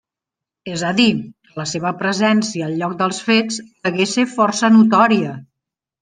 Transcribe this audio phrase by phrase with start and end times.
[0.75, 1.09] És a dir,
[1.49, 3.59] que la seva presència al lloc dels fets
[3.89, 5.35] degué ser força notòria.